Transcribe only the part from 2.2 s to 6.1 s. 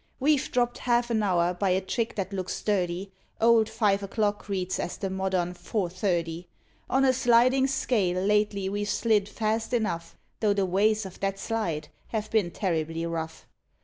looks dirty: Old five o'clock reads as the modern "four